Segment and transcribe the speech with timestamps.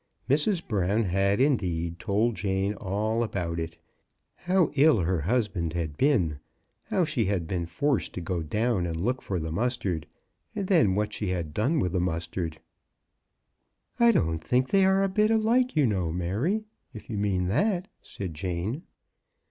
[0.27, 0.67] Mrs.
[0.67, 3.77] Brown had, indeed, told Jane all about it,—
[4.47, 6.39] how ill her husband had been,
[6.85, 10.07] how she had been forced to go down and look for the mustard,
[10.55, 12.59] and then what she had done with the mustard.
[13.99, 16.65] "I don't think they are a bit alike, you know, Mary,
[16.95, 18.81] if you mean that," said Jane.